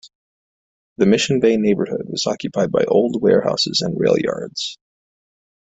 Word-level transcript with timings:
The 0.97 1.05
Mission 1.05 1.39
Bay 1.41 1.57
neighborhood 1.57 2.07
was 2.07 2.25
occupied 2.25 2.71
by 2.71 2.85
old 2.85 3.21
warehouses 3.21 3.81
and 3.83 3.99
rail 3.99 4.17
yards. 4.17 4.79